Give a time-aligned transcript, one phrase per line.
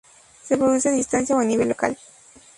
[0.41, 1.95] Se produce a distancia o a nivel local.